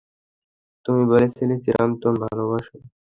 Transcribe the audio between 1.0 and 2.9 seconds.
বলেছিলি চিরন্তন ভালোবাসা।